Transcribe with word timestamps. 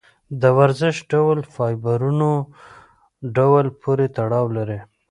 د 0.41 0.43
ورزش 0.59 0.95
ډول 1.11 1.37
د 1.41 1.47
فایبرونو 1.55 2.31
ډول 3.37 3.65
پورې 3.81 4.05
تړاو 4.17 4.45
لري. 4.57 4.79